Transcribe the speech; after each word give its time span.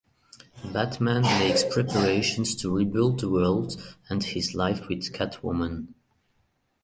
Batman 0.73 1.21
makes 1.21 1.63
preparations 1.63 2.55
to 2.55 2.71
rebuild 2.75 3.19
the 3.19 3.29
world 3.29 3.79
and 4.09 4.23
his 4.23 4.55
life 4.55 4.87
with 4.87 5.13
Catwoman. 5.13 5.93